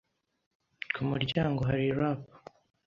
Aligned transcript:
Ku 0.93 1.01
muryango 1.09 1.61
hari 1.69 1.87
rap. 1.99 2.19